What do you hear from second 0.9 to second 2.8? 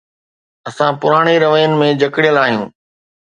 پراڻي روين ۾ جڪڙيل آهيون.